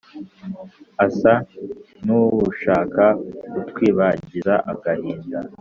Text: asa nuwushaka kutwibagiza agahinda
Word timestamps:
asa 1.05 1.33
nuwushaka 2.05 3.03
kutwibagiza 3.51 4.53
agahinda 4.71 5.37